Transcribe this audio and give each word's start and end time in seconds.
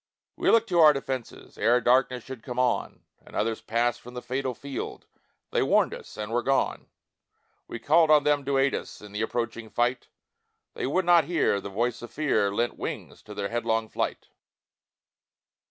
We 0.35 0.49
looked 0.49 0.67
to 0.69 0.79
our 0.79 0.93
defences 0.93 1.59
Ere 1.59 1.79
darkness 1.79 2.23
should 2.23 2.41
come 2.41 2.57
on, 2.57 3.03
And 3.23 3.35
others 3.35 3.61
passed 3.61 4.01
from 4.01 4.15
the 4.15 4.21
fatal 4.23 4.55
field, 4.55 5.05
They 5.51 5.61
warned 5.61 5.93
us, 5.93 6.17
and 6.17 6.31
were 6.31 6.41
gone; 6.41 6.87
We 7.67 7.77
called 7.77 8.09
on 8.09 8.23
them 8.23 8.43
to 8.45 8.57
aid 8.57 8.73
us 8.73 9.01
In 9.01 9.11
the 9.11 9.21
approaching 9.21 9.69
fight 9.69 10.07
They 10.73 10.87
would 10.87 11.05
not 11.05 11.25
hear 11.25 11.61
the 11.61 11.69
voice 11.69 12.01
of 12.01 12.09
fear 12.09 12.51
Lent 12.51 12.79
wings 12.79 13.21
to 13.21 13.35
their 13.35 13.49
headlong 13.49 13.89
flight. 13.89 14.29